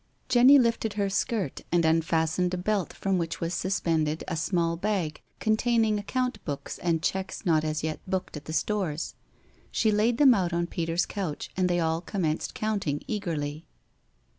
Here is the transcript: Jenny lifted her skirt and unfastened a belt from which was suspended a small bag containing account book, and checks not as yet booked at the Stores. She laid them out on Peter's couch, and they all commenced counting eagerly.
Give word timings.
Jenny 0.29 0.57
lifted 0.57 0.93
her 0.93 1.11
skirt 1.11 1.61
and 1.71 1.85
unfastened 1.85 2.55
a 2.55 2.57
belt 2.57 2.91
from 2.91 3.19
which 3.19 3.39
was 3.39 3.53
suspended 3.53 4.23
a 4.27 4.35
small 4.35 4.75
bag 4.75 5.21
containing 5.39 5.99
account 5.99 6.43
book, 6.43 6.71
and 6.81 7.03
checks 7.03 7.45
not 7.45 7.63
as 7.63 7.83
yet 7.83 7.99
booked 8.09 8.35
at 8.35 8.45
the 8.45 8.51
Stores. 8.53 9.13
She 9.69 9.91
laid 9.91 10.17
them 10.17 10.33
out 10.33 10.53
on 10.53 10.65
Peter's 10.65 11.05
couch, 11.05 11.51
and 11.55 11.69
they 11.69 11.79
all 11.79 12.01
commenced 12.01 12.55
counting 12.55 13.03
eagerly. 13.05 13.67